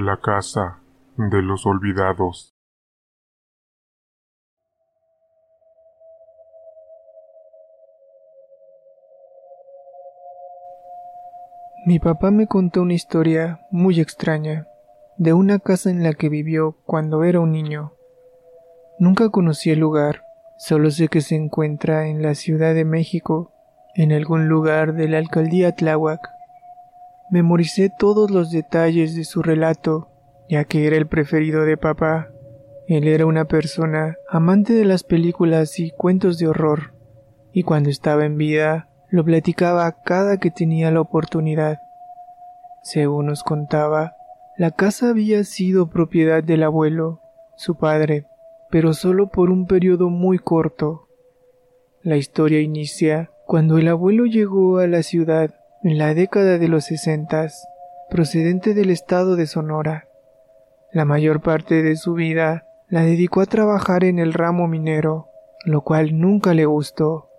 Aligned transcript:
La 0.00 0.16
casa 0.18 0.78
de 1.16 1.42
los 1.42 1.66
olvidados. 1.66 2.54
Mi 11.84 11.98
papá 11.98 12.30
me 12.30 12.46
contó 12.46 12.82
una 12.82 12.94
historia 12.94 13.66
muy 13.72 13.98
extraña 13.98 14.68
de 15.16 15.32
una 15.32 15.58
casa 15.58 15.90
en 15.90 16.04
la 16.04 16.12
que 16.12 16.28
vivió 16.28 16.76
cuando 16.86 17.24
era 17.24 17.40
un 17.40 17.50
niño. 17.50 17.94
Nunca 19.00 19.30
conocí 19.30 19.70
el 19.70 19.80
lugar, 19.80 20.22
solo 20.58 20.92
sé 20.92 21.08
que 21.08 21.22
se 21.22 21.34
encuentra 21.34 22.06
en 22.06 22.22
la 22.22 22.36
Ciudad 22.36 22.72
de 22.72 22.84
México, 22.84 23.52
en 23.96 24.12
algún 24.12 24.46
lugar 24.46 24.94
de 24.94 25.08
la 25.08 25.18
alcaldía 25.18 25.74
Tláhuac. 25.74 26.37
Memoricé 27.30 27.90
todos 27.98 28.30
los 28.30 28.50
detalles 28.50 29.14
de 29.14 29.24
su 29.24 29.42
relato, 29.42 30.08
ya 30.48 30.64
que 30.64 30.86
era 30.86 30.96
el 30.96 31.06
preferido 31.06 31.64
de 31.64 31.76
papá. 31.76 32.30
Él 32.86 33.06
era 33.06 33.26
una 33.26 33.44
persona 33.44 34.16
amante 34.30 34.72
de 34.72 34.86
las 34.86 35.04
películas 35.04 35.78
y 35.78 35.90
cuentos 35.90 36.38
de 36.38 36.48
horror, 36.48 36.94
y 37.52 37.64
cuando 37.64 37.90
estaba 37.90 38.24
en 38.24 38.38
vida 38.38 38.88
lo 39.10 39.24
platicaba 39.24 39.90
cada 40.02 40.38
que 40.38 40.50
tenía 40.50 40.90
la 40.90 41.02
oportunidad. 41.02 41.78
Según 42.82 43.26
nos 43.26 43.42
contaba, 43.42 44.14
la 44.56 44.70
casa 44.70 45.10
había 45.10 45.44
sido 45.44 45.90
propiedad 45.90 46.42
del 46.42 46.62
abuelo, 46.62 47.20
su 47.56 47.76
padre, 47.76 48.26
pero 48.70 48.94
solo 48.94 49.28
por 49.28 49.50
un 49.50 49.66
periodo 49.66 50.08
muy 50.08 50.38
corto. 50.38 51.08
La 52.02 52.16
historia 52.16 52.60
inicia 52.60 53.30
cuando 53.46 53.76
el 53.76 53.88
abuelo 53.88 54.24
llegó 54.24 54.78
a 54.78 54.86
la 54.86 55.02
ciudad 55.02 55.54
en 55.82 55.96
la 55.96 56.12
década 56.12 56.58
de 56.58 56.66
los 56.68 56.86
sesentas, 56.86 57.68
procedente 58.10 58.74
del 58.74 58.90
estado 58.90 59.36
de 59.36 59.46
Sonora. 59.46 60.08
La 60.92 61.04
mayor 61.04 61.40
parte 61.40 61.82
de 61.82 61.94
su 61.96 62.14
vida 62.14 62.66
la 62.88 63.02
dedicó 63.02 63.42
a 63.42 63.46
trabajar 63.46 64.02
en 64.02 64.18
el 64.18 64.32
ramo 64.32 64.66
minero, 64.66 65.28
lo 65.64 65.82
cual 65.82 66.18
nunca 66.18 66.54
le 66.54 66.66
gustó. 66.66 67.30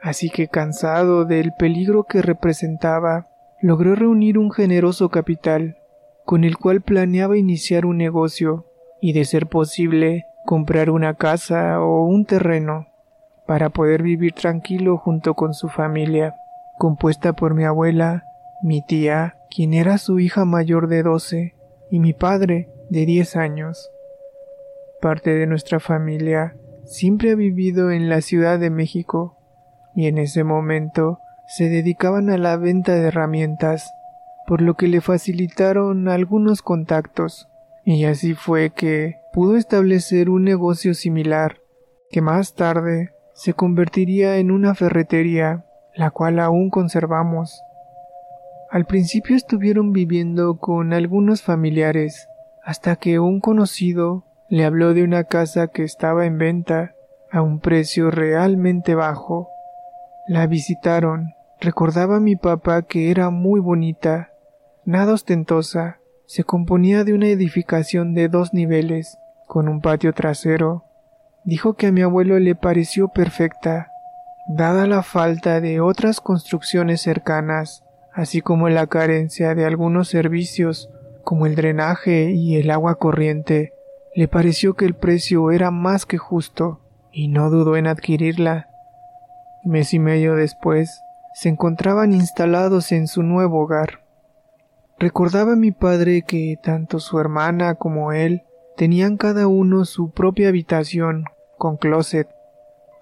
Así 0.00 0.30
que 0.30 0.48
cansado 0.48 1.24
del 1.24 1.52
peligro 1.58 2.04
que 2.04 2.22
representaba, 2.22 3.28
logró 3.60 3.94
reunir 3.94 4.38
un 4.38 4.50
generoso 4.50 5.10
capital, 5.10 5.76
con 6.24 6.44
el 6.44 6.56
cual 6.56 6.80
planeaba 6.80 7.36
iniciar 7.36 7.84
un 7.84 7.98
negocio 7.98 8.66
y, 9.00 9.12
de 9.12 9.24
ser 9.24 9.48
posible, 9.48 10.26
comprar 10.46 10.88
una 10.88 11.14
casa 11.14 11.80
o 11.80 12.06
un 12.06 12.24
terreno 12.24 12.88
para 13.46 13.70
poder 13.70 14.02
vivir 14.02 14.32
tranquilo 14.32 14.96
junto 14.96 15.34
con 15.34 15.52
su 15.52 15.68
familia, 15.68 16.34
compuesta 16.82 17.34
por 17.34 17.54
mi 17.54 17.62
abuela, 17.62 18.24
mi 18.60 18.82
tía, 18.84 19.36
quien 19.54 19.72
era 19.72 19.98
su 19.98 20.18
hija 20.18 20.44
mayor 20.44 20.88
de 20.88 21.04
doce, 21.04 21.54
y 21.92 22.00
mi 22.00 22.12
padre, 22.12 22.70
de 22.90 23.06
diez 23.06 23.36
años. 23.36 23.88
Parte 25.00 25.30
de 25.30 25.46
nuestra 25.46 25.78
familia 25.78 26.56
siempre 26.84 27.30
ha 27.30 27.34
vivido 27.36 27.92
en 27.92 28.08
la 28.08 28.20
Ciudad 28.20 28.58
de 28.58 28.70
México, 28.70 29.38
y 29.94 30.08
en 30.08 30.18
ese 30.18 30.42
momento 30.42 31.20
se 31.46 31.68
dedicaban 31.68 32.30
a 32.30 32.36
la 32.36 32.56
venta 32.56 32.96
de 32.96 33.06
herramientas, 33.06 33.88
por 34.48 34.60
lo 34.60 34.74
que 34.74 34.88
le 34.88 35.00
facilitaron 35.00 36.08
algunos 36.08 36.62
contactos, 36.62 37.48
y 37.84 38.06
así 38.06 38.34
fue 38.34 38.70
que 38.70 39.20
pudo 39.32 39.56
establecer 39.56 40.28
un 40.28 40.42
negocio 40.42 40.94
similar, 40.94 41.58
que 42.10 42.22
más 42.22 42.54
tarde 42.54 43.12
se 43.34 43.54
convertiría 43.54 44.38
en 44.38 44.50
una 44.50 44.74
ferretería, 44.74 45.64
la 45.94 46.10
cual 46.10 46.38
aún 46.38 46.70
conservamos. 46.70 47.62
Al 48.70 48.86
principio 48.86 49.36
estuvieron 49.36 49.92
viviendo 49.92 50.56
con 50.58 50.92
algunos 50.92 51.42
familiares, 51.42 52.28
hasta 52.64 52.96
que 52.96 53.18
un 53.18 53.40
conocido 53.40 54.24
le 54.48 54.64
habló 54.64 54.94
de 54.94 55.04
una 55.04 55.24
casa 55.24 55.68
que 55.68 55.82
estaba 55.82 56.26
en 56.26 56.38
venta 56.38 56.94
a 57.30 57.42
un 57.42 57.60
precio 57.60 58.10
realmente 58.10 58.94
bajo 58.94 59.48
la 60.26 60.46
visitaron. 60.46 61.34
Recordaba 61.60 62.16
a 62.16 62.20
mi 62.20 62.36
papá 62.36 62.82
que 62.82 63.10
era 63.10 63.30
muy 63.30 63.60
bonita, 63.60 64.32
nada 64.84 65.14
ostentosa. 65.14 65.98
Se 66.26 66.44
componía 66.44 67.04
de 67.04 67.14
una 67.14 67.26
edificación 67.28 68.14
de 68.14 68.28
dos 68.28 68.54
niveles, 68.54 69.18
con 69.46 69.68
un 69.68 69.80
patio 69.80 70.12
trasero. 70.12 70.84
Dijo 71.44 71.74
que 71.74 71.88
a 71.88 71.92
mi 71.92 72.02
abuelo 72.02 72.38
le 72.38 72.54
pareció 72.54 73.08
perfecta, 73.08 73.91
dada 74.46 74.86
la 74.86 75.02
falta 75.02 75.60
de 75.60 75.80
otras 75.80 76.20
construcciones 76.20 77.00
cercanas, 77.00 77.84
así 78.12 78.40
como 78.40 78.68
la 78.68 78.86
carencia 78.86 79.54
de 79.54 79.64
algunos 79.64 80.08
servicios, 80.08 80.90
como 81.24 81.46
el 81.46 81.54
drenaje 81.54 82.30
y 82.32 82.56
el 82.56 82.70
agua 82.70 82.96
corriente. 82.96 83.72
Le 84.14 84.28
pareció 84.28 84.74
que 84.74 84.84
el 84.84 84.94
precio 84.94 85.50
era 85.50 85.70
más 85.70 86.04
que 86.06 86.18
justo, 86.18 86.80
y 87.12 87.28
no 87.28 87.50
dudó 87.50 87.76
en 87.76 87.86
adquirirla. 87.86 88.68
Mes 89.64 89.94
y 89.94 89.98
medio 89.98 90.34
después, 90.34 91.02
se 91.34 91.48
encontraban 91.48 92.12
instalados 92.12 92.92
en 92.92 93.06
su 93.06 93.22
nuevo 93.22 93.62
hogar. 93.62 94.02
Recordaba 94.98 95.56
mi 95.56 95.72
padre 95.72 96.22
que 96.22 96.58
tanto 96.62 97.00
su 97.00 97.18
hermana 97.18 97.74
como 97.74 98.12
él 98.12 98.42
tenían 98.76 99.16
cada 99.16 99.46
uno 99.46 99.84
su 99.84 100.10
propia 100.10 100.48
habitación 100.48 101.24
con 101.58 101.76
closet. 101.76 102.28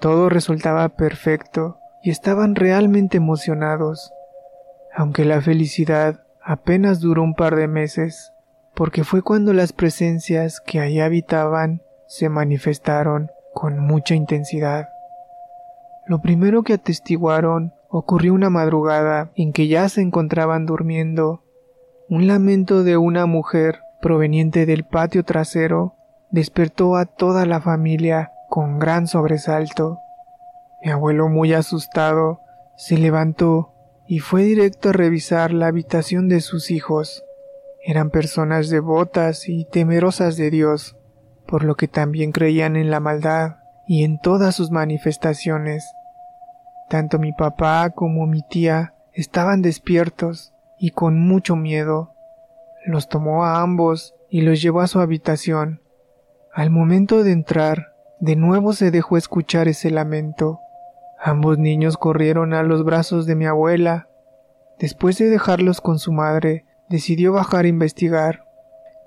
Todo 0.01 0.31
resultaba 0.31 0.89
perfecto 0.89 1.79
y 2.03 2.11
estaban 2.11 2.55
realmente 2.55 3.19
emocionados, 3.19 4.13
aunque 4.97 5.27
la 5.27 5.43
felicidad 5.43 6.23
apenas 6.43 7.01
duró 7.01 7.23
un 7.23 7.35
par 7.35 7.55
de 7.55 7.69
meses, 7.69 8.33
porque 8.75 9.05
fue 9.05 9.21
cuando 9.23 9.53
las 9.53 9.75
presencias 9.75 10.61
que 10.61 10.81
allí 10.81 11.01
habitaban 11.01 11.83
se 12.07 12.31
manifestaron 12.31 13.31
con 13.53 13.79
mucha 13.79 14.15
intensidad. 14.15 14.89
Lo 16.07 16.23
primero 16.23 16.63
que 16.63 16.73
atestiguaron 16.73 17.75
ocurrió 17.91 18.33
una 18.33 18.49
madrugada 18.49 19.31
en 19.35 19.53
que 19.53 19.69
ya 19.69 19.89
se 19.89 20.01
encontraban 20.01 20.65
durmiendo. 20.65 21.45
Un 22.09 22.27
lamento 22.27 22.85
de 22.85 22.97
una 22.97 23.27
mujer 23.27 23.81
proveniente 24.01 24.65
del 24.65 24.85
patio 24.85 25.25
trasero 25.25 25.95
despertó 26.31 26.97
a 26.97 27.05
toda 27.05 27.45
la 27.45 27.61
familia 27.61 28.33
con 28.51 28.81
gran 28.81 29.07
sobresalto. 29.07 30.01
Mi 30.83 30.91
abuelo, 30.91 31.29
muy 31.29 31.55
asustado, 31.55 32.41
se 32.77 32.99
levantó 32.99 33.73
y 34.09 34.19
fue 34.19 34.43
directo 34.43 34.89
a 34.89 34.93
revisar 34.93 35.53
la 35.53 35.69
habitación 35.69 36.29
de 36.29 36.41
sus 36.41 36.73
hijos. 36.73 37.25
Eran 37.87 38.11
personas 38.11 38.69
devotas 38.69 39.49
y 39.49 39.67
temerosas 39.67 40.37
de 40.37 40.51
Dios, 40.51 40.97
por 41.47 41.63
lo 41.63 41.77
que 41.77 41.87
también 41.87 42.33
creían 42.33 42.75
en 42.75 42.91
la 42.91 42.99
maldad 42.99 43.59
y 43.87 44.03
en 44.03 44.19
todas 44.19 44.57
sus 44.57 44.73
manifestaciones. 44.73 45.89
Tanto 46.89 47.21
mi 47.21 47.33
papá 47.33 47.91
como 47.91 48.27
mi 48.27 48.43
tía 48.43 48.95
estaban 49.13 49.63
despiertos 49.63 50.53
y 50.77 50.91
con 50.91 51.21
mucho 51.21 51.55
miedo. 51.55 52.15
Los 52.85 53.09
tomó 53.09 53.45
a 53.45 53.63
ambos 53.63 54.17
y 54.29 54.41
los 54.41 54.61
llevó 54.61 54.81
a 54.81 54.89
su 54.89 54.99
habitación. 54.99 55.83
Al 56.53 56.71
momento 56.71 57.23
de 57.23 57.31
entrar, 57.31 57.90
de 58.21 58.37
nuevo 58.37 58.75
se 58.75 58.91
dejó 58.91 59.17
escuchar 59.17 59.67
ese 59.67 59.91
lamento. 59.91 60.61
Ambos 61.19 61.59
niños 61.59 61.97
corrieron 61.97 62.53
a 62.53 62.63
los 62.63 62.85
brazos 62.85 63.27
de 63.27 63.35
mi 63.35 63.47
abuela. 63.47 64.09
Después 64.79 65.19
de 65.19 65.31
dejarlos 65.31 65.81
con 65.81 65.99
su 65.99 66.13
madre, 66.13 66.65
decidió 66.89 67.33
bajar 67.33 67.65
a 67.65 67.69
investigar. 67.69 68.45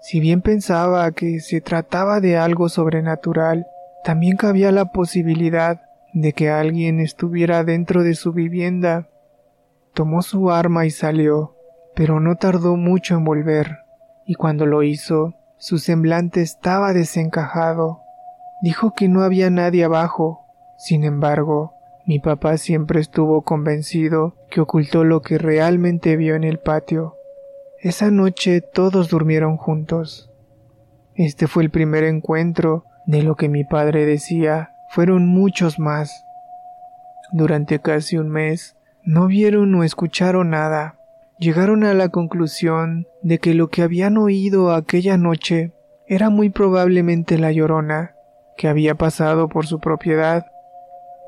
Si 0.02 0.20
bien 0.20 0.42
pensaba 0.42 1.12
que 1.12 1.40
se 1.40 1.62
trataba 1.62 2.20
de 2.20 2.38
algo 2.38 2.70
sobrenatural, 2.70 3.68
también 4.04 4.36
cabía 4.36 4.72
la 4.72 4.86
posibilidad 4.86 5.82
de 6.14 6.34
que 6.34 6.50
alguien 6.50 7.00
estuviera 7.00 7.64
dentro 7.64 8.04
de 8.04 8.16
su 8.16 8.34
vivienda. 8.34 9.10
Tomó 9.94 10.22
su 10.22 10.52
arma 10.52 10.86
y 10.86 10.92
salió. 10.92 11.56
pero 11.96 12.20
no 12.20 12.38
tardó 12.38 12.76
mucho 12.76 13.14
en 13.14 13.24
volver, 13.24 13.78
y 14.26 14.34
cuando 14.34 14.66
lo 14.66 14.82
hizo, 14.82 15.36
su 15.60 15.78
semblante 15.78 16.42
estaba 16.42 16.92
desencajado. 16.92 18.03
Dijo 18.64 18.94
que 18.94 19.10
no 19.10 19.24
había 19.24 19.50
nadie 19.50 19.84
abajo. 19.84 20.46
Sin 20.78 21.04
embargo, 21.04 21.74
mi 22.06 22.20
papá 22.20 22.56
siempre 22.56 23.02
estuvo 23.02 23.42
convencido 23.42 24.38
que 24.50 24.62
ocultó 24.62 25.04
lo 25.04 25.22
que 25.22 25.38
realmente 25.38 26.16
vio 26.16 26.36
en 26.36 26.46
el 26.46 26.60
patio. 26.60 27.18
Esa 27.82 28.10
noche 28.10 28.62
todos 28.62 29.10
durmieron 29.10 29.58
juntos. 29.58 30.32
Este 31.14 31.48
fue 31.48 31.64
el 31.64 31.72
primer 31.72 32.06
encuentro 32.06 32.86
de 33.06 33.22
lo 33.22 33.36
que 33.36 33.50
mi 33.50 33.66
padre 33.66 34.06
decía 34.06 34.72
fueron 34.88 35.28
muchos 35.28 35.78
más. 35.78 36.24
Durante 37.34 37.80
casi 37.80 38.16
un 38.16 38.30
mes 38.30 38.78
no 39.04 39.28
vieron 39.28 39.76
o 39.76 39.84
escucharon 39.84 40.52
nada. 40.52 40.96
Llegaron 41.38 41.84
a 41.84 41.94
la 41.94 42.08
conclusión 42.08 43.08
de 43.24 43.40
que 43.40 43.56
lo 43.56 43.68
que 43.68 43.82
habían 43.82 44.16
oído 44.16 44.72
aquella 44.74 45.18
noche 45.18 45.74
era 46.08 46.30
muy 46.30 46.50
probablemente 46.50 47.38
la 47.38 47.52
llorona 47.52 48.14
que 48.58 48.68
había 48.68 48.96
pasado 48.96 49.50
por 49.50 49.66
su 49.66 49.80
propiedad 49.80 50.46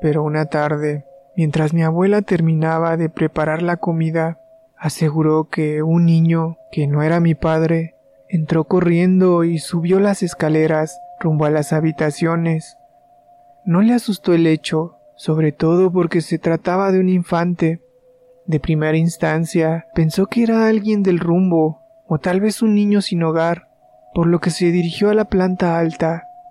pero 0.00 0.22
una 0.22 0.46
tarde, 0.46 1.06
mientras 1.36 1.72
mi 1.72 1.82
abuela 1.82 2.22
terminaba 2.22 2.96
de 2.96 3.08
preparar 3.08 3.62
la 3.62 3.76
comida, 3.76 4.38
aseguró 4.76 5.48
que 5.48 5.82
un 5.82 6.04
niño, 6.04 6.58
que 6.70 6.86
no 6.86 7.02
era 7.02 7.20
mi 7.20 7.34
padre, 7.34 7.94
entró 8.28 8.64
corriendo 8.64 9.44
y 9.44 9.58
subió 9.58 10.00
las 10.00 10.22
escaleras 10.22 11.00
rumbo 11.18 11.46
a 11.46 11.50
las 11.50 11.72
habitaciones. 11.72 12.76
No 13.64 13.80
le 13.80 13.94
asustó 13.94 14.34
el 14.34 14.46
hecho, 14.46 14.98
sobre 15.16 15.52
todo 15.52 15.90
porque 15.90 16.20
se 16.20 16.38
trataba 16.38 16.92
de 16.92 17.00
un 17.00 17.08
infante. 17.08 17.80
De 18.44 18.60
primera 18.60 18.96
instancia 18.96 19.86
pensó 19.94 20.26
que 20.26 20.42
era 20.42 20.68
alguien 20.68 21.02
del 21.02 21.18
rumbo, 21.18 21.80
o 22.06 22.18
tal 22.18 22.40
vez 22.40 22.62
un 22.62 22.74
niño 22.74 23.00
sin 23.00 23.22
hogar, 23.22 23.68
por 24.14 24.26
lo 24.26 24.40
que 24.40 24.50
se 24.50 24.70
dirigió 24.70 25.10
a 25.10 25.14
la 25.14 25.24
planta 25.24 25.78
alta 25.78 26.28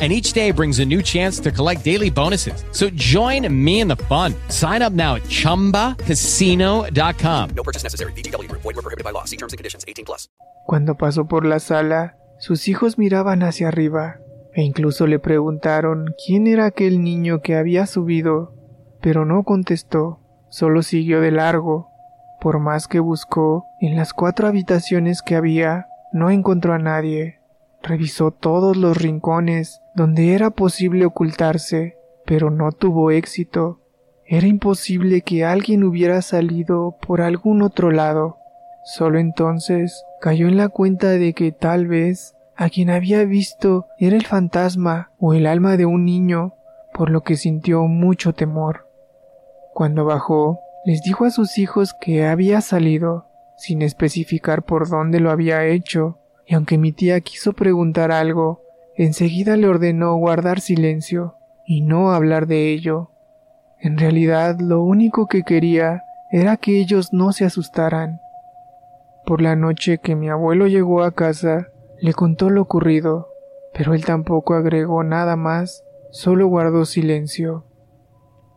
and 0.00 0.12
each 0.12 0.32
day 0.32 0.50
brings 0.50 0.80
a 0.80 0.84
new 0.84 1.02
chance 1.02 1.38
to 1.38 1.52
collect 1.52 1.84
daily 1.84 2.10
bonuses. 2.10 2.64
So 2.72 2.90
join 2.90 3.46
me 3.48 3.78
in 3.78 3.86
the 3.86 4.02
fun. 4.08 4.34
Sign 4.48 4.82
up 4.82 4.92
now 4.92 5.14
at 5.14 5.22
ChumbaCasino.com. 5.28 7.50
No 7.54 7.62
purchase 7.62 7.84
necessary. 7.84 8.10
BGW. 8.12 8.50
Void 8.50 8.64
were 8.64 8.82
prohibited 8.82 9.04
by 9.04 9.12
law. 9.12 9.22
See 9.24 9.36
terms 9.36 9.52
and 9.52 9.58
conditions. 9.58 9.84
18 9.86 10.04
plus. 10.04 10.28
Cuando 10.66 10.96
pasó 10.96 11.28
por 11.28 11.46
la 11.46 11.60
sala, 11.60 12.16
sus 12.38 12.66
hijos 12.68 12.98
miraban 12.98 13.42
hacia 13.42 13.68
arriba 13.68 14.18
e 14.54 14.62
incluso 14.62 15.06
le 15.06 15.18
preguntaron 15.18 16.14
quién 16.24 16.46
era 16.46 16.66
aquel 16.66 17.02
niño 17.02 17.40
que 17.42 17.56
había 17.56 17.86
subido, 17.86 18.54
pero 19.02 19.24
no 19.24 19.42
contestó, 19.42 20.20
solo 20.48 20.82
siguió 20.82 21.20
de 21.20 21.32
largo. 21.32 21.90
Por 22.40 22.60
más 22.60 22.86
que 22.86 23.00
buscó, 23.00 23.66
en 23.80 23.96
las 23.96 24.12
cuatro 24.12 24.46
habitaciones 24.46 25.22
que 25.22 25.34
había, 25.34 25.88
no 26.12 26.30
encontró 26.30 26.72
a 26.72 26.78
nadie. 26.78 27.40
Revisó 27.86 28.30
todos 28.30 28.78
los 28.78 28.96
rincones 28.96 29.82
donde 29.94 30.32
era 30.32 30.48
posible 30.48 31.04
ocultarse, 31.04 31.98
pero 32.24 32.50
no 32.50 32.72
tuvo 32.72 33.10
éxito. 33.10 33.80
Era 34.24 34.46
imposible 34.46 35.20
que 35.20 35.44
alguien 35.44 35.84
hubiera 35.84 36.22
salido 36.22 36.96
por 37.06 37.20
algún 37.20 37.60
otro 37.60 37.90
lado. 37.90 38.38
Solo 38.84 39.18
entonces 39.18 40.02
cayó 40.22 40.48
en 40.48 40.56
la 40.56 40.70
cuenta 40.70 41.10
de 41.10 41.34
que 41.34 41.52
tal 41.52 41.86
vez 41.86 42.34
a 42.56 42.70
quien 42.70 42.88
había 42.88 43.22
visto 43.24 43.86
era 43.98 44.16
el 44.16 44.24
fantasma 44.24 45.12
o 45.18 45.34
el 45.34 45.46
alma 45.46 45.76
de 45.76 45.84
un 45.84 46.06
niño, 46.06 46.54
por 46.94 47.10
lo 47.10 47.22
que 47.22 47.36
sintió 47.36 47.82
mucho 47.82 48.32
temor. 48.32 48.88
Cuando 49.74 50.06
bajó, 50.06 50.58
les 50.86 51.02
dijo 51.02 51.26
a 51.26 51.30
sus 51.30 51.58
hijos 51.58 51.94
que 52.00 52.24
había 52.24 52.62
salido, 52.62 53.26
sin 53.58 53.82
especificar 53.82 54.62
por 54.62 54.88
dónde 54.88 55.20
lo 55.20 55.30
había 55.30 55.66
hecho, 55.66 56.18
y 56.46 56.54
aunque 56.54 56.78
mi 56.78 56.92
tía 56.92 57.20
quiso 57.20 57.52
preguntar 57.52 58.12
algo, 58.12 58.62
enseguida 58.96 59.56
le 59.56 59.68
ordenó 59.68 60.16
guardar 60.16 60.60
silencio 60.60 61.36
y 61.66 61.80
no 61.80 62.12
hablar 62.12 62.46
de 62.46 62.72
ello. 62.72 63.10
En 63.80 63.98
realidad 63.98 64.58
lo 64.60 64.82
único 64.82 65.26
que 65.26 65.42
quería 65.42 66.02
era 66.30 66.56
que 66.56 66.80
ellos 66.80 67.12
no 67.12 67.32
se 67.32 67.44
asustaran. 67.44 68.20
Por 69.24 69.40
la 69.40 69.56
noche 69.56 69.98
que 69.98 70.16
mi 70.16 70.28
abuelo 70.28 70.66
llegó 70.66 71.02
a 71.02 71.12
casa, 71.12 71.68
le 72.00 72.12
contó 72.12 72.50
lo 72.50 72.62
ocurrido, 72.62 73.28
pero 73.72 73.94
él 73.94 74.04
tampoco 74.04 74.54
agregó 74.54 75.02
nada 75.02 75.36
más, 75.36 75.84
solo 76.10 76.46
guardó 76.46 76.84
silencio. 76.84 77.64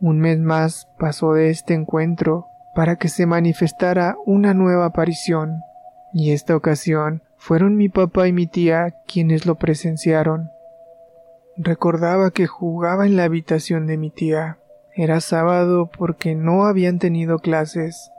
Un 0.00 0.20
mes 0.20 0.38
más 0.38 0.88
pasó 0.98 1.32
de 1.32 1.50
este 1.50 1.74
encuentro 1.74 2.46
para 2.74 2.96
que 2.96 3.08
se 3.08 3.26
manifestara 3.26 4.16
una 4.26 4.54
nueva 4.54 4.86
aparición, 4.86 5.62
y 6.12 6.32
esta 6.32 6.54
ocasión 6.54 7.22
fueron 7.38 7.76
mi 7.76 7.88
papá 7.88 8.28
y 8.28 8.32
mi 8.32 8.46
tía 8.46 8.96
quienes 9.06 9.46
lo 9.46 9.54
presenciaron. 9.54 10.50
Recordaba 11.56 12.30
que 12.30 12.46
jugaba 12.46 13.06
en 13.06 13.16
la 13.16 13.24
habitación 13.24 13.86
de 13.86 13.96
mi 13.96 14.10
tía. 14.10 14.58
Era 14.94 15.20
sábado 15.20 15.90
porque 15.96 16.34
no 16.34 16.66
habían 16.66 16.98
tenido 16.98 17.38
clases. 17.38 18.10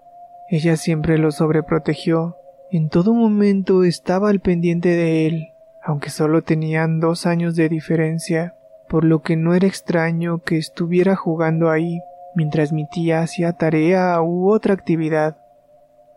Ella 0.50 0.76
siempre 0.78 1.18
lo 1.18 1.32
sobreprotegió. 1.32 2.36
En 2.72 2.90
todo 2.90 3.14
momento 3.14 3.84
estaba 3.84 4.30
al 4.30 4.40
pendiente 4.40 4.90
de 4.90 5.28
él, 5.28 5.50
aunque 5.84 6.10
solo 6.10 6.42
tenían 6.42 7.00
dos 7.00 7.26
años 7.26 7.56
de 7.56 7.70
diferencia, 7.70 8.56
por 8.88 9.04
lo 9.04 9.22
que 9.22 9.36
no 9.36 9.54
era 9.54 9.68
extraño 9.68 10.40
que 10.40 10.58
estuviera 10.58 11.16
jugando 11.16 11.70
ahí 11.70 12.02
mientras 12.36 12.72
mi 12.72 12.88
tía 12.88 13.22
hacía 13.22 13.54
tarea 13.54 14.22
u 14.22 14.52
otra 14.52 14.74
actividad. 14.74 15.38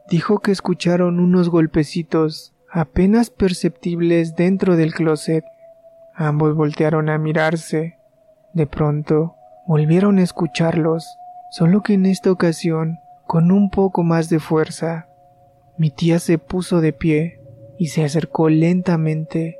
Dijo 0.09 0.41
que 0.41 0.53
escucharon 0.53 1.21
unos 1.21 1.49
golpecitos 1.49 2.55
apenas 2.73 3.29
perceptibles 3.29 4.35
dentro 4.35 4.77
del 4.77 4.95
closet. 4.95 5.45
Ambos 6.15 6.57
voltearon 6.57 7.11
a 7.11 7.19
mirarse. 7.19 7.99
De 8.55 8.67
pronto, 8.67 9.37
volvieron 9.67 10.19
a 10.19 10.23
escucharlos, 10.23 11.19
solo 11.51 11.83
que 11.83 11.95
en 11.95 12.07
esta 12.07 12.33
ocasión 12.33 12.99
con 13.27 13.53
un 13.53 13.71
poco 13.71 14.03
más 14.03 14.31
de 14.31 14.41
fuerza. 14.41 15.07
Mi 15.77 15.91
tía 15.91 16.19
se 16.19 16.39
puso 16.39 16.81
de 16.81 16.95
pie 16.95 17.41
y 17.79 17.89
se 17.89 18.05
acercó 18.05 18.49
lentamente. 18.49 19.59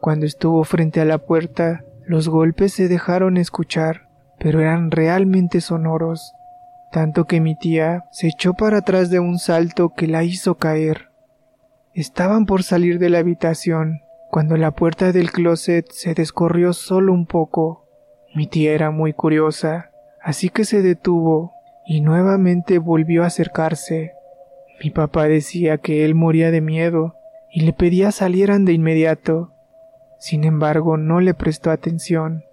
Cuando 0.00 0.24
estuvo 0.24 0.62
frente 0.64 1.00
a 1.00 1.04
la 1.04 1.18
puerta, 1.18 1.84
los 2.04 2.28
golpes 2.28 2.72
se 2.72 2.88
dejaron 2.88 3.36
escuchar, 3.36 4.08
pero 4.38 4.60
eran 4.60 4.90
realmente 4.90 5.60
sonoros, 5.60 6.34
tanto 6.90 7.26
que 7.26 7.40
mi 7.40 7.56
tía 7.56 8.04
se 8.10 8.28
echó 8.28 8.54
para 8.54 8.78
atrás 8.78 9.10
de 9.10 9.20
un 9.20 9.38
salto 9.38 9.90
que 9.90 10.06
la 10.06 10.24
hizo 10.24 10.56
caer. 10.56 11.11
Estaban 11.94 12.46
por 12.46 12.62
salir 12.62 12.98
de 12.98 13.10
la 13.10 13.18
habitación 13.18 14.00
cuando 14.30 14.56
la 14.56 14.70
puerta 14.70 15.12
del 15.12 15.30
closet 15.30 15.86
se 15.90 16.14
descorrió 16.14 16.72
solo 16.72 17.12
un 17.12 17.26
poco. 17.26 17.86
Mi 18.34 18.46
tía 18.46 18.72
era 18.72 18.90
muy 18.90 19.12
curiosa, 19.12 19.90
así 20.22 20.48
que 20.48 20.64
se 20.64 20.80
detuvo 20.80 21.52
y 21.84 22.00
nuevamente 22.00 22.78
volvió 22.78 23.24
a 23.24 23.26
acercarse. 23.26 24.12
Mi 24.82 24.88
papá 24.88 25.24
decía 25.24 25.76
que 25.76 26.06
él 26.06 26.14
moría 26.14 26.50
de 26.50 26.62
miedo 26.62 27.16
y 27.50 27.60
le 27.60 27.74
pedía 27.74 28.10
salieran 28.10 28.64
de 28.64 28.72
inmediato. 28.72 29.52
Sin 30.18 30.44
embargo, 30.44 30.96
no 30.96 31.20
le 31.20 31.34
prestó 31.34 31.70
atención. 31.70 32.44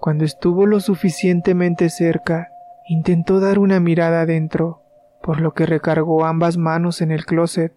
Cuando 0.00 0.24
estuvo 0.24 0.66
lo 0.66 0.80
suficientemente 0.80 1.88
cerca, 1.88 2.48
intentó 2.88 3.38
dar 3.38 3.60
una 3.60 3.78
mirada 3.78 4.22
adentro, 4.22 4.82
por 5.22 5.40
lo 5.40 5.54
que 5.54 5.66
recargó 5.66 6.24
ambas 6.24 6.56
manos 6.56 7.00
en 7.00 7.12
el 7.12 7.24
closet 7.24 7.72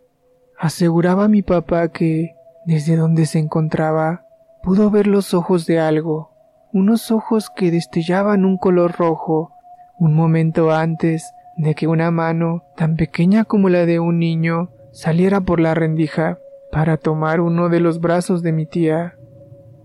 Aseguraba 0.61 1.27
mi 1.27 1.41
papá 1.41 1.87
que, 1.87 2.35
desde 2.65 2.95
donde 2.95 3.25
se 3.25 3.39
encontraba, 3.39 4.27
pudo 4.61 4.91
ver 4.91 5.07
los 5.07 5.33
ojos 5.33 5.65
de 5.65 5.79
algo, 5.79 6.29
unos 6.71 7.09
ojos 7.09 7.49
que 7.49 7.71
destellaban 7.71 8.45
un 8.45 8.59
color 8.59 8.91
rojo, 8.91 9.55
un 9.97 10.13
momento 10.13 10.69
antes 10.69 11.33
de 11.57 11.73
que 11.73 11.87
una 11.87 12.11
mano, 12.11 12.63
tan 12.77 12.95
pequeña 12.95 13.43
como 13.43 13.69
la 13.69 13.87
de 13.87 13.99
un 13.99 14.19
niño, 14.19 14.69
saliera 14.91 15.41
por 15.41 15.59
la 15.59 15.73
rendija 15.73 16.37
para 16.71 16.97
tomar 16.97 17.41
uno 17.41 17.67
de 17.69 17.79
los 17.79 17.99
brazos 17.99 18.43
de 18.43 18.51
mi 18.51 18.67
tía. 18.67 19.15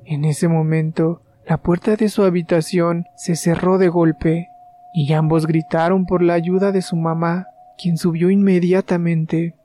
En 0.05 0.27
ese 0.27 0.47
momento, 0.47 1.23
la 1.47 1.57
puerta 1.57 1.97
de 1.97 2.11
su 2.11 2.23
habitación 2.23 3.07
se 3.15 3.35
cerró 3.35 3.79
de 3.79 3.89
golpe, 3.89 4.51
y 4.93 5.15
ambos 5.15 5.47
gritaron 5.47 6.05
por 6.05 6.21
la 6.21 6.35
ayuda 6.35 6.71
de 6.71 6.83
su 6.83 6.97
mamá, 6.97 7.47
quien 7.79 7.97
subió 7.97 8.29
inmediatamente. 8.29 9.56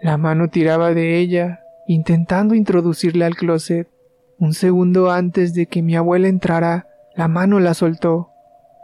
La 0.00 0.18
mano 0.18 0.48
tiraba 0.48 0.92
de 0.92 1.18
ella, 1.18 1.60
intentando 1.86 2.54
introducirla 2.54 3.26
al 3.26 3.34
closet. 3.34 3.88
Un 4.38 4.52
segundo 4.52 5.10
antes 5.10 5.54
de 5.54 5.66
que 5.66 5.82
mi 5.82 5.96
abuela 5.96 6.28
entrara, 6.28 6.88
La 7.14 7.28
mano 7.28 7.60
la 7.60 7.72
soltó, 7.72 8.30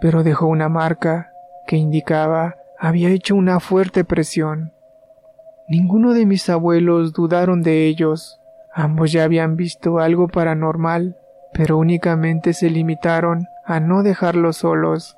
pero 0.01 0.23
dejó 0.23 0.47
una 0.47 0.71
marca 0.71 1.33
que 1.67 1.77
indicaba 1.77 2.57
había 2.79 3.11
hecho 3.11 3.37
una 3.37 3.61
fuerte 3.61 4.05
presión. 4.05 4.73
Ninguno 5.69 6.15
de 6.15 6.27
mis 6.27 6.49
abuelos 6.49 7.13
dudaron 7.13 7.63
de 7.63 7.87
ellos. 7.87 8.41
Ambos 8.75 9.13
ya 9.13 9.25
habían 9.25 9.57
visto 9.57 9.99
algo 9.99 10.29
paranormal, 10.29 11.19
pero 11.53 11.79
únicamente 11.79 12.55
se 12.55 12.71
limitaron 12.71 13.47
a 13.65 13.81
no 13.81 14.03
dejarlos 14.03 14.57
solos. 14.57 15.17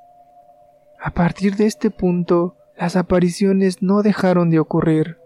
A 1.00 1.10
partir 1.10 1.56
de 1.56 1.66
este 1.66 1.90
punto, 1.90 2.56
las 2.76 2.96
apariciones 2.96 3.80
no 3.80 4.02
dejaron 4.02 4.50
de 4.50 4.58
ocurrir. 4.58 5.18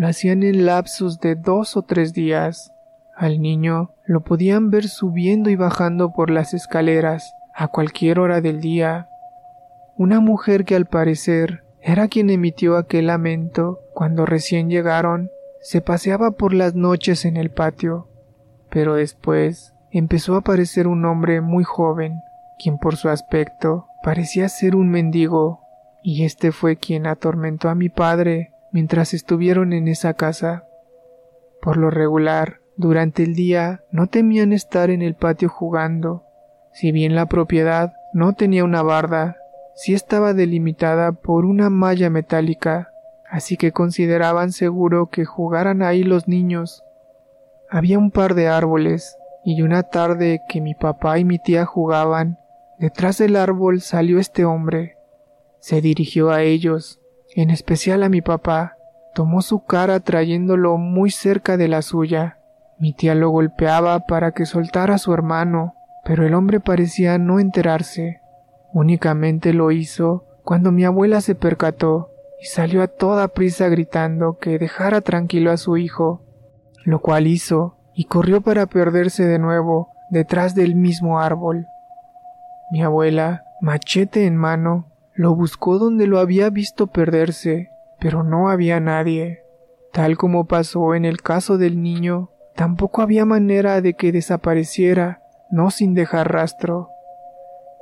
Lo 0.00 0.08
hacían 0.08 0.42
en 0.44 0.64
lapsos 0.64 1.20
de 1.20 1.34
dos 1.34 1.76
o 1.76 1.82
tres 1.82 2.14
días. 2.14 2.72
Al 3.14 3.42
niño 3.42 3.90
lo 4.06 4.22
podían 4.22 4.70
ver 4.70 4.88
subiendo 4.88 5.50
y 5.50 5.56
bajando 5.56 6.14
por 6.14 6.30
las 6.30 6.54
escaleras 6.54 7.34
a 7.54 7.68
cualquier 7.68 8.18
hora 8.18 8.40
del 8.40 8.62
día. 8.62 9.10
Una 9.98 10.20
mujer 10.20 10.64
que 10.64 10.74
al 10.74 10.86
parecer 10.86 11.64
era 11.82 12.08
quien 12.08 12.30
emitió 12.30 12.78
aquel 12.78 13.08
lamento 13.08 13.80
cuando 13.92 14.24
recién 14.24 14.70
llegaron, 14.70 15.28
se 15.60 15.82
paseaba 15.82 16.30
por 16.30 16.54
las 16.54 16.74
noches 16.74 17.26
en 17.26 17.36
el 17.36 17.50
patio. 17.50 18.08
Pero 18.70 18.94
después 18.94 19.74
empezó 19.90 20.34
a 20.34 20.38
aparecer 20.38 20.86
un 20.86 21.04
hombre 21.04 21.42
muy 21.42 21.64
joven, 21.64 22.14
quien 22.58 22.78
por 22.78 22.96
su 22.96 23.10
aspecto 23.10 23.88
parecía 24.02 24.48
ser 24.48 24.76
un 24.76 24.88
mendigo, 24.88 25.60
y 26.02 26.24
este 26.24 26.52
fue 26.52 26.76
quien 26.76 27.06
atormentó 27.06 27.68
a 27.68 27.74
mi 27.74 27.90
padre 27.90 28.54
mientras 28.72 29.14
estuvieron 29.14 29.72
en 29.72 29.88
esa 29.88 30.14
casa. 30.14 30.64
Por 31.60 31.76
lo 31.76 31.90
regular, 31.90 32.60
durante 32.76 33.22
el 33.22 33.34
día 33.34 33.84
no 33.90 34.06
temían 34.06 34.52
estar 34.52 34.90
en 34.90 35.02
el 35.02 35.14
patio 35.14 35.48
jugando, 35.48 36.24
si 36.72 36.92
bien 36.92 37.14
la 37.14 37.26
propiedad 37.26 37.92
no 38.14 38.34
tenía 38.34 38.64
una 38.64 38.82
barda, 38.82 39.36
sí 39.74 39.94
estaba 39.94 40.34
delimitada 40.34 41.12
por 41.12 41.44
una 41.44 41.68
malla 41.68 42.10
metálica, 42.10 42.90
así 43.28 43.56
que 43.56 43.72
consideraban 43.72 44.52
seguro 44.52 45.08
que 45.10 45.24
jugaran 45.24 45.82
ahí 45.82 46.02
los 46.02 46.28
niños. 46.28 46.84
Había 47.68 47.98
un 47.98 48.10
par 48.10 48.34
de 48.34 48.48
árboles, 48.48 49.16
y 49.44 49.62
una 49.62 49.84
tarde 49.84 50.42
que 50.48 50.60
mi 50.60 50.74
papá 50.74 51.18
y 51.18 51.24
mi 51.24 51.38
tía 51.38 51.64
jugaban, 51.64 52.38
detrás 52.78 53.18
del 53.18 53.36
árbol 53.36 53.80
salió 53.80 54.18
este 54.18 54.44
hombre. 54.44 54.96
Se 55.60 55.80
dirigió 55.80 56.30
a 56.30 56.42
ellos, 56.42 56.99
en 57.34 57.50
especial 57.50 58.02
a 58.02 58.08
mi 58.08 58.22
papá, 58.22 58.76
tomó 59.14 59.42
su 59.42 59.64
cara 59.64 60.00
trayéndolo 60.00 60.76
muy 60.76 61.10
cerca 61.10 61.56
de 61.56 61.68
la 61.68 61.82
suya. 61.82 62.38
Mi 62.78 62.92
tía 62.92 63.14
lo 63.14 63.30
golpeaba 63.30 64.00
para 64.00 64.32
que 64.32 64.46
soltara 64.46 64.94
a 64.94 64.98
su 64.98 65.12
hermano, 65.12 65.74
pero 66.04 66.26
el 66.26 66.34
hombre 66.34 66.60
parecía 66.60 67.18
no 67.18 67.40
enterarse. 67.40 68.20
Únicamente 68.72 69.52
lo 69.52 69.70
hizo 69.70 70.24
cuando 70.44 70.72
mi 70.72 70.84
abuela 70.84 71.20
se 71.20 71.34
percató 71.34 72.10
y 72.40 72.46
salió 72.46 72.82
a 72.82 72.88
toda 72.88 73.28
prisa 73.28 73.68
gritando 73.68 74.38
que 74.38 74.58
dejara 74.58 75.00
tranquilo 75.00 75.50
a 75.50 75.56
su 75.56 75.76
hijo, 75.76 76.22
lo 76.84 77.00
cual 77.00 77.26
hizo 77.26 77.76
y 77.94 78.04
corrió 78.04 78.40
para 78.40 78.66
perderse 78.66 79.26
de 79.26 79.38
nuevo 79.38 79.90
detrás 80.10 80.54
del 80.54 80.74
mismo 80.74 81.20
árbol. 81.20 81.66
Mi 82.70 82.82
abuela, 82.82 83.44
machete 83.60 84.26
en 84.26 84.36
mano, 84.36 84.86
lo 85.14 85.34
buscó 85.34 85.78
donde 85.78 86.06
lo 86.06 86.18
había 86.18 86.50
visto 86.50 86.86
perderse, 86.86 87.70
pero 87.98 88.22
no 88.22 88.48
había 88.48 88.80
nadie. 88.80 89.42
Tal 89.92 90.16
como 90.16 90.46
pasó 90.46 90.94
en 90.94 91.04
el 91.04 91.20
caso 91.20 91.58
del 91.58 91.82
niño, 91.82 92.30
tampoco 92.54 93.02
había 93.02 93.24
manera 93.24 93.80
de 93.80 93.94
que 93.94 94.12
desapareciera, 94.12 95.22
no 95.50 95.70
sin 95.70 95.94
dejar 95.94 96.32
rastro. 96.32 96.88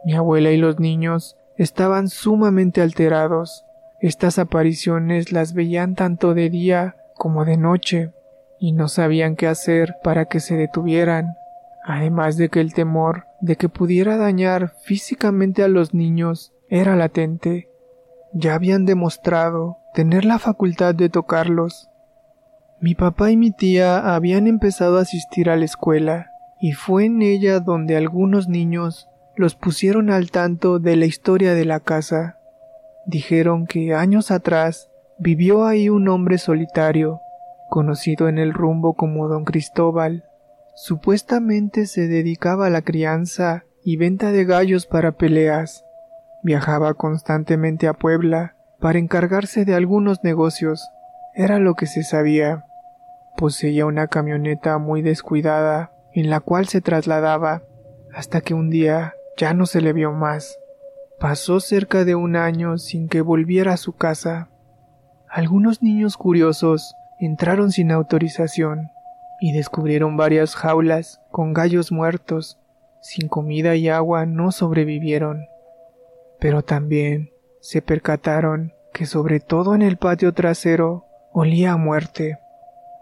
Mi 0.04 0.14
abuela 0.14 0.50
y 0.50 0.56
los 0.56 0.80
niños 0.80 1.36
estaban 1.56 2.08
sumamente 2.08 2.80
alterados. 2.80 3.64
Estas 4.00 4.38
apariciones 4.38 5.32
las 5.32 5.52
veían 5.52 5.94
tanto 5.94 6.34
de 6.34 6.50
día 6.50 6.96
como 7.14 7.44
de 7.44 7.56
noche, 7.56 8.12
y 8.58 8.72
no 8.72 8.88
sabían 8.88 9.36
qué 9.36 9.46
hacer 9.46 9.96
para 10.02 10.26
que 10.26 10.40
se 10.40 10.56
detuvieran, 10.56 11.34
además 11.84 12.36
de 12.36 12.48
que 12.48 12.60
el 12.60 12.74
temor 12.74 13.26
de 13.40 13.56
que 13.56 13.68
pudiera 13.68 14.16
dañar 14.16 14.72
físicamente 14.82 15.62
a 15.62 15.68
los 15.68 15.94
niños 15.94 16.52
era 16.68 16.96
latente. 16.96 17.68
Ya 18.32 18.54
habían 18.54 18.84
demostrado 18.84 19.78
tener 19.94 20.24
la 20.24 20.38
facultad 20.38 20.94
de 20.94 21.08
tocarlos. 21.08 21.88
Mi 22.80 22.94
papá 22.94 23.30
y 23.30 23.36
mi 23.36 23.50
tía 23.50 24.14
habían 24.14 24.46
empezado 24.46 24.98
a 24.98 25.02
asistir 25.02 25.50
a 25.50 25.56
la 25.56 25.64
escuela, 25.64 26.30
y 26.60 26.72
fue 26.72 27.06
en 27.06 27.22
ella 27.22 27.60
donde 27.60 27.96
algunos 27.96 28.48
niños 28.48 29.08
los 29.34 29.54
pusieron 29.54 30.10
al 30.10 30.30
tanto 30.30 30.78
de 30.78 30.96
la 30.96 31.06
historia 31.06 31.54
de 31.54 31.64
la 31.64 31.80
casa. 31.80 32.38
Dijeron 33.06 33.66
que 33.66 33.94
años 33.94 34.30
atrás 34.30 34.90
vivió 35.18 35.64
ahí 35.64 35.88
un 35.88 36.08
hombre 36.08 36.38
solitario, 36.38 37.20
conocido 37.70 38.28
en 38.28 38.38
el 38.38 38.52
rumbo 38.52 38.94
como 38.94 39.28
don 39.28 39.44
Cristóbal. 39.44 40.24
Supuestamente 40.74 41.86
se 41.86 42.06
dedicaba 42.06 42.66
a 42.66 42.70
la 42.70 42.82
crianza 42.82 43.64
y 43.82 43.96
venta 43.96 44.30
de 44.32 44.44
gallos 44.44 44.86
para 44.86 45.12
peleas. 45.12 45.84
Viajaba 46.42 46.94
constantemente 46.94 47.88
a 47.88 47.94
Puebla 47.94 48.54
para 48.80 48.98
encargarse 48.98 49.64
de 49.64 49.74
algunos 49.74 50.22
negocios. 50.22 50.88
Era 51.34 51.58
lo 51.58 51.74
que 51.74 51.86
se 51.86 52.02
sabía. 52.02 52.64
Poseía 53.36 53.86
una 53.86 54.06
camioneta 54.06 54.78
muy 54.78 55.02
descuidada 55.02 55.92
en 56.12 56.30
la 56.30 56.40
cual 56.40 56.66
se 56.68 56.80
trasladaba 56.80 57.62
hasta 58.14 58.40
que 58.40 58.54
un 58.54 58.70
día 58.70 59.14
ya 59.36 59.54
no 59.54 59.66
se 59.66 59.80
le 59.80 59.92
vio 59.92 60.12
más. 60.12 60.58
Pasó 61.20 61.60
cerca 61.60 62.04
de 62.04 62.14
un 62.14 62.36
año 62.36 62.78
sin 62.78 63.08
que 63.08 63.20
volviera 63.20 63.72
a 63.72 63.76
su 63.76 63.94
casa. 63.94 64.48
Algunos 65.28 65.82
niños 65.82 66.16
curiosos 66.16 66.94
entraron 67.20 67.72
sin 67.72 67.90
autorización 67.90 68.90
y 69.40 69.52
descubrieron 69.52 70.16
varias 70.16 70.54
jaulas 70.54 71.20
con 71.30 71.52
gallos 71.52 71.92
muertos. 71.92 72.58
Sin 73.00 73.28
comida 73.28 73.76
y 73.76 73.88
agua 73.88 74.26
no 74.26 74.50
sobrevivieron. 74.52 75.46
Pero 76.38 76.62
también 76.62 77.30
se 77.60 77.82
percataron 77.82 78.72
que 78.92 79.06
sobre 79.06 79.40
todo 79.40 79.74
en 79.74 79.82
el 79.82 79.96
patio 79.96 80.32
trasero 80.32 81.04
olía 81.32 81.72
a 81.72 81.76
muerte. 81.76 82.38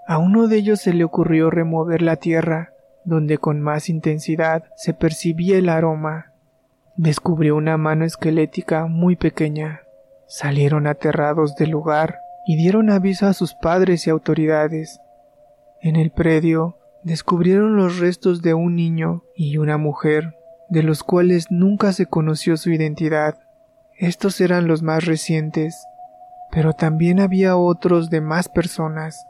A 0.06 0.18
uno 0.18 0.46
de 0.46 0.56
ellos 0.56 0.80
se 0.80 0.92
le 0.92 1.04
ocurrió 1.04 1.50
remover 1.50 2.02
la 2.02 2.16
tierra, 2.16 2.72
donde 3.04 3.38
con 3.38 3.60
más 3.60 3.88
intensidad 3.88 4.64
se 4.76 4.94
percibía 4.94 5.58
el 5.58 5.68
aroma 5.68 6.32
descubrió 6.96 7.56
una 7.56 7.76
mano 7.76 8.04
esquelética 8.04 8.86
muy 8.86 9.16
pequeña. 9.16 9.82
Salieron 10.26 10.86
aterrados 10.86 11.54
del 11.56 11.70
lugar 11.70 12.18
y 12.46 12.56
dieron 12.56 12.90
aviso 12.90 13.26
a 13.26 13.32
sus 13.32 13.54
padres 13.54 14.06
y 14.06 14.10
autoridades. 14.10 15.00
En 15.80 15.96
el 15.96 16.10
predio 16.10 16.78
descubrieron 17.02 17.76
los 17.76 17.98
restos 17.98 18.42
de 18.42 18.54
un 18.54 18.74
niño 18.74 19.24
y 19.34 19.58
una 19.58 19.76
mujer, 19.76 20.35
de 20.68 20.82
los 20.82 21.02
cuales 21.02 21.46
nunca 21.50 21.92
se 21.92 22.06
conoció 22.06 22.56
su 22.56 22.70
identidad. 22.70 23.36
Estos 23.98 24.40
eran 24.40 24.66
los 24.66 24.82
más 24.82 25.04
recientes, 25.04 25.86
pero 26.50 26.72
también 26.72 27.20
había 27.20 27.56
otros 27.56 28.10
de 28.10 28.20
más 28.20 28.48
personas. 28.48 29.26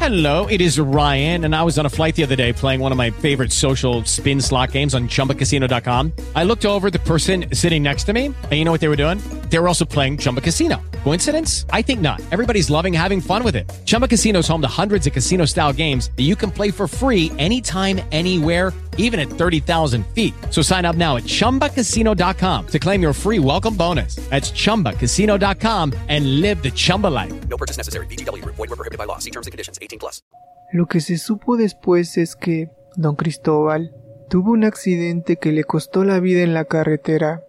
Hello, 0.00 0.46
it 0.48 0.60
is 0.60 0.78
Ryan, 0.78 1.44
and 1.44 1.54
I 1.54 1.62
was 1.62 1.78
on 1.78 1.86
a 1.86 1.88
flight 1.88 2.16
the 2.16 2.24
other 2.24 2.36
day 2.36 2.52
playing 2.52 2.80
one 2.80 2.90
of 2.90 2.98
my 2.98 3.10
favorite 3.10 3.52
social 3.52 4.04
spin 4.04 4.40
slot 4.40 4.72
games 4.72 4.94
on 4.94 5.08
chumbacasino.com. 5.08 6.12
I 6.34 6.42
looked 6.44 6.66
over 6.66 6.90
the 6.90 6.98
person 6.98 7.46
sitting 7.52 7.82
next 7.82 8.04
to 8.04 8.12
me, 8.12 8.26
and 8.26 8.52
you 8.52 8.64
know 8.64 8.72
what 8.72 8.80
they 8.80 8.88
were 8.88 8.96
doing? 8.96 9.18
They 9.50 9.58
were 9.58 9.68
also 9.68 9.84
playing 9.84 10.18
Chumba 10.18 10.40
Casino. 10.40 10.82
Coincidence? 11.04 11.66
I 11.70 11.82
think 11.82 12.00
not. 12.00 12.22
Everybody's 12.32 12.70
loving 12.70 12.94
having 12.94 13.20
fun 13.20 13.44
with 13.44 13.56
it. 13.56 13.70
Chumba 13.84 14.08
Casino 14.08 14.38
is 14.38 14.48
home 14.48 14.62
to 14.62 14.68
hundreds 14.68 15.06
of 15.06 15.12
casino 15.12 15.44
style 15.44 15.70
games 15.70 16.10
that 16.16 16.22
you 16.22 16.34
can 16.34 16.50
play 16.50 16.70
for 16.70 16.88
free 16.88 17.30
anytime, 17.38 18.00
anywhere, 18.10 18.72
even 18.96 19.20
at 19.20 19.28
30,000 19.28 20.06
feet. 20.14 20.32
So 20.48 20.62
sign 20.62 20.86
up 20.86 20.96
now 20.96 21.16
at 21.16 21.24
chumbacasino.com 21.24 22.66
to 22.68 22.78
claim 22.78 23.02
your 23.02 23.12
free 23.12 23.38
welcome 23.38 23.76
bonus. 23.76 24.16
That's 24.30 24.50
chumbacasino.com 24.50 25.92
and 26.08 26.40
live 26.40 26.62
the 26.62 26.70
Chumba 26.70 27.08
life. 27.08 27.34
No 27.50 27.58
purchase 27.58 27.76
necessary. 27.76 28.06
VGW 28.06 28.42
Group. 28.42 28.56
Void 28.56 28.70
were 28.70 28.76
prohibited 28.76 28.98
by 28.98 29.04
law. 29.04 29.18
See 29.18 29.30
terms 29.30 29.46
and 29.46 29.52
conditions. 29.52 29.78
18 29.82 29.98
plus. 29.98 30.22
Lo 30.72 30.86
que 30.86 31.02
se 31.02 31.18
supo 31.18 31.58
después 31.58 32.16
es 32.16 32.34
que 32.34 32.70
don 32.96 33.14
Cristóbal 33.16 33.94
tuvo 34.30 34.52
un 34.52 34.64
accidente 34.64 35.36
que 35.36 35.52
le 35.52 35.64
costó 35.64 36.02
la 36.02 36.18
vida 36.18 36.42
en 36.42 36.54
la 36.54 36.64
carretera. 36.64 37.42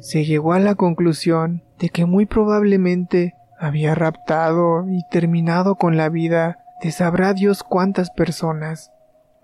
Se 0.00 0.24
llegó 0.24 0.54
a 0.54 0.60
la 0.60 0.76
conclusión 0.76 1.65
de 1.78 1.88
que 1.90 2.06
muy 2.06 2.26
probablemente 2.26 3.34
había 3.58 3.94
raptado 3.94 4.86
y 4.88 5.02
terminado 5.10 5.76
con 5.76 5.96
la 5.96 6.08
vida 6.08 6.58
de 6.82 6.90
sabrá 6.90 7.32
Dios 7.34 7.62
cuántas 7.62 8.10
personas. 8.10 8.92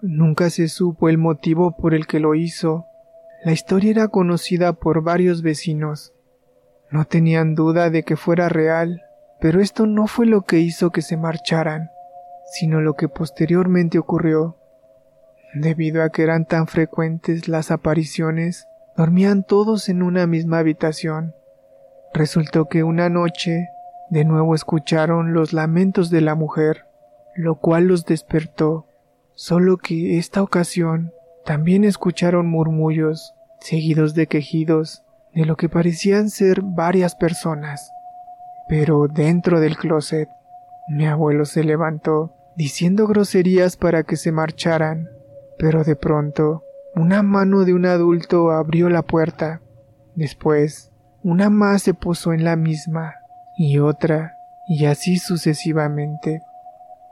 Nunca 0.00 0.50
se 0.50 0.68
supo 0.68 1.08
el 1.08 1.18
motivo 1.18 1.76
por 1.76 1.94
el 1.94 2.06
que 2.06 2.20
lo 2.20 2.34
hizo. 2.34 2.86
La 3.44 3.52
historia 3.52 3.90
era 3.90 4.08
conocida 4.08 4.72
por 4.72 5.02
varios 5.02 5.42
vecinos. 5.42 6.12
No 6.90 7.04
tenían 7.04 7.54
duda 7.54 7.88
de 7.88 8.02
que 8.02 8.16
fuera 8.16 8.48
real, 8.48 9.02
pero 9.40 9.60
esto 9.60 9.86
no 9.86 10.06
fue 10.06 10.26
lo 10.26 10.42
que 10.42 10.60
hizo 10.60 10.90
que 10.90 11.02
se 11.02 11.16
marcharan, 11.16 11.90
sino 12.52 12.80
lo 12.80 12.94
que 12.94 13.08
posteriormente 13.08 13.98
ocurrió. 13.98 14.58
Debido 15.54 16.02
a 16.02 16.10
que 16.10 16.22
eran 16.22 16.46
tan 16.46 16.66
frecuentes 16.66 17.48
las 17.48 17.70
apariciones, 17.70 18.66
dormían 18.96 19.42
todos 19.42 19.88
en 19.88 20.02
una 20.02 20.26
misma 20.26 20.58
habitación. 20.58 21.34
Resultó 22.14 22.66
que 22.66 22.82
una 22.82 23.08
noche 23.08 23.68
de 24.10 24.24
nuevo 24.24 24.54
escucharon 24.54 25.32
los 25.32 25.52
lamentos 25.52 26.10
de 26.10 26.20
la 26.20 26.34
mujer, 26.34 26.86
lo 27.34 27.54
cual 27.56 27.84
los 27.84 28.04
despertó, 28.04 28.86
solo 29.34 29.78
que 29.78 30.18
esta 30.18 30.42
ocasión 30.42 31.12
también 31.44 31.84
escucharon 31.84 32.46
murmullos, 32.46 33.34
seguidos 33.60 34.14
de 34.14 34.26
quejidos, 34.26 35.02
de 35.34 35.46
lo 35.46 35.56
que 35.56 35.68
parecían 35.68 36.28
ser 36.28 36.60
varias 36.62 37.14
personas. 37.14 37.90
Pero 38.68 39.08
dentro 39.08 39.60
del 39.60 39.76
closet, 39.76 40.28
mi 40.88 41.06
abuelo 41.06 41.46
se 41.46 41.64
levantó, 41.64 42.34
diciendo 42.54 43.06
groserías 43.06 43.76
para 43.76 44.02
que 44.02 44.16
se 44.16 44.30
marcharan, 44.30 45.08
pero 45.58 45.84
de 45.84 45.96
pronto, 45.96 46.64
una 46.94 47.22
mano 47.22 47.64
de 47.64 47.72
un 47.72 47.86
adulto 47.86 48.50
abrió 48.50 48.90
la 48.90 49.02
puerta. 49.02 49.62
Después, 50.14 50.91
una 51.24 51.50
más 51.50 51.82
se 51.82 51.94
puso 51.94 52.32
en 52.32 52.44
la 52.44 52.56
misma, 52.56 53.14
y 53.56 53.78
otra, 53.78 54.36
y 54.66 54.86
así 54.86 55.18
sucesivamente. 55.18 56.42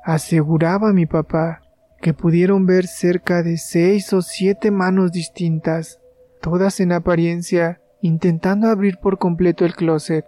Aseguraba 0.02 0.92
mi 0.92 1.06
papá 1.06 1.60
que 2.00 2.14
pudieron 2.14 2.66
ver 2.66 2.86
cerca 2.86 3.42
de 3.42 3.56
seis 3.58 4.12
o 4.12 4.22
siete 4.22 4.70
manos 4.70 5.12
distintas, 5.12 6.00
todas 6.40 6.80
en 6.80 6.92
apariencia 6.92 7.80
intentando 8.00 8.68
abrir 8.68 8.98
por 8.98 9.18
completo 9.18 9.64
el 9.64 9.74
closet. 9.74 10.24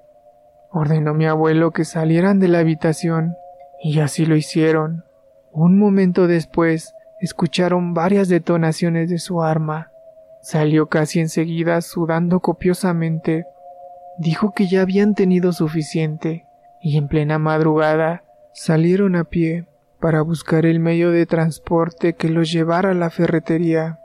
Ordenó 0.71 1.15
mi 1.15 1.27
abuelo 1.27 1.71
que 1.71 1.85
salieran 1.85 2.39
de 2.39 2.49
la 2.49 2.59
habitación, 2.59 3.35
y 3.83 4.01
así 4.01 4.27
lo 4.27 4.37
hicieron. 4.37 5.05
Un 5.51 5.79
momento 5.79 6.27
después, 6.27 6.95
escucharon 7.21 7.95
varias 7.95 8.29
detonaciones 8.29 9.11
de 9.11 9.19
su 9.19 9.43
arma. 9.43 9.91
Salió 10.43 10.89
casi 10.89 11.21
enseguida 11.21 11.81
sudando 11.81 12.41
copiosamente 12.41 13.47
dijo 14.19 14.52
que 14.52 14.66
ya 14.66 14.83
habían 14.83 15.14
tenido 15.14 15.52
suficiente 15.52 16.47
y 16.81 16.97
en 16.97 17.09
plena 17.09 17.38
madrugada 17.38 18.25
salieron 18.52 19.16
a 19.16 19.25
pie 19.25 19.66
para 20.00 20.21
buscar 20.23 20.66
el 20.66 20.81
medio 20.81 21.11
de 21.12 21.26
transporte 21.26 22.14
que 22.14 22.28
los 22.28 22.50
llevara 22.50 22.90
a 22.90 22.95
la 22.95 23.09
ferretería. 23.09 24.00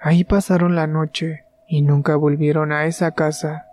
Ahí 0.00 0.24
pasaron 0.24 0.76
la 0.76 0.86
noche 0.86 1.44
y 1.66 1.82
nunca 1.82 2.16
volvieron 2.16 2.70
a 2.72 2.86
esa 2.86 3.10
casa. 3.12 3.66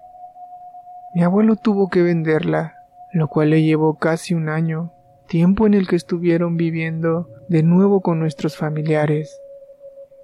Mi 1.13 1.23
abuelo 1.23 1.55
tuvo 1.55 1.89
que 1.89 2.01
venderla, 2.01 2.75
lo 3.11 3.27
cual 3.27 3.51
le 3.51 3.63
llevó 3.63 3.97
casi 3.97 4.33
un 4.33 4.49
año, 4.49 4.93
tiempo 5.27 5.67
en 5.67 5.73
el 5.73 5.87
que 5.87 5.95
estuvieron 5.95 6.57
viviendo 6.57 7.29
de 7.49 7.63
nuevo 7.63 8.01
con 8.01 8.19
nuestros 8.19 8.57
familiares. 8.57 9.39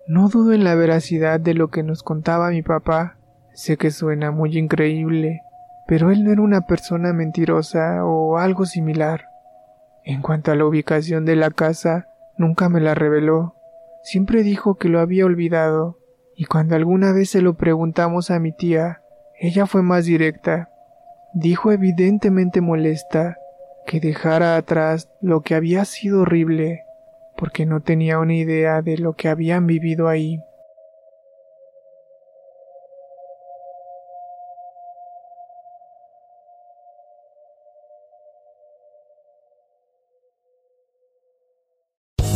No 0.07 0.29
dudo 0.29 0.53
en 0.53 0.63
la 0.63 0.75
veracidad 0.75 1.39
de 1.39 1.53
lo 1.53 1.69
que 1.69 1.83
nos 1.83 2.03
contaba 2.03 2.50
mi 2.50 2.62
papá, 2.62 3.14
sé 3.55 3.77
que 3.77 3.89
suena 3.89 4.31
muy 4.31 4.57
increíble, 4.57 5.41
pero 5.88 6.12
él 6.12 6.24
no 6.24 6.31
era 6.31 6.41
una 6.41 6.62
persona 6.62 7.13
mentirosa 7.13 8.05
o 8.05 8.38
algo 8.38 8.65
similar. 8.65 9.29
En 10.03 10.21
cuanto 10.21 10.51
a 10.51 10.55
la 10.55 10.65
ubicación 10.65 11.25
de 11.25 11.35
la 11.35 11.50
casa, 11.50 12.07
nunca 12.38 12.69
me 12.69 12.81
la 12.81 12.93
reveló. 12.93 13.55
Siempre 14.03 14.43
dijo 14.43 14.75
que 14.75 14.89
lo 14.89 15.00
había 15.00 15.25
olvidado, 15.25 15.97
y 16.35 16.45
cuando 16.45 16.75
alguna 16.75 17.12
vez 17.13 17.29
se 17.31 17.41
lo 17.41 17.55
preguntamos 17.55 18.29
a 18.29 18.39
mi 18.39 18.51
tía, 18.51 19.01
ella 19.39 19.65
fue 19.65 19.81
más 19.81 20.05
directa. 20.05 20.69
Dijo 21.33 21.71
evidentemente 21.71 22.62
molesta 22.62 23.38
que 23.85 24.00
dejara 24.00 24.57
atrás 24.57 25.09
lo 25.21 25.41
que 25.41 25.55
había 25.55 25.85
sido 25.85 26.21
horrible, 26.21 26.83
porque 27.38 27.65
no 27.65 27.81
tenía 27.81 28.19
una 28.19 28.35
idea 28.35 28.81
de 28.81 28.97
lo 28.97 29.13
que 29.13 29.29
habían 29.29 29.65
vivido 29.65 30.07
ahí. 30.07 30.41